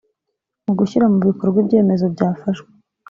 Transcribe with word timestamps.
mu 0.65 0.73
gushyira 0.79 1.05
mu 1.11 1.19
bikorwa 1.29 1.57
ibyemezo 1.63 2.05
byafashwe 2.13 2.69